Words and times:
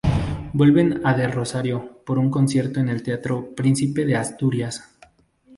Vuelven 0.53 1.01
a 1.05 1.13
de 1.15 1.27
Rosario 1.27 2.01
por 2.03 2.17
un 2.17 2.31
concierto 2.31 2.79
en 2.79 2.89
el 2.89 3.03
teatro 3.03 3.53
Príncipe 3.53 4.03
de 4.03 4.15
Asturias. 4.15 4.97